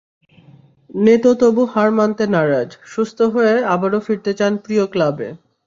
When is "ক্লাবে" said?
4.93-5.27